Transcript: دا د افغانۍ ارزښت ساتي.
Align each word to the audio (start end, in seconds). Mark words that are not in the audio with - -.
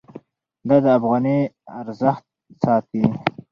دا 0.67 0.77
د 0.83 0.85
افغانۍ 0.97 1.39
ارزښت 1.79 2.25
ساتي. 2.63 3.03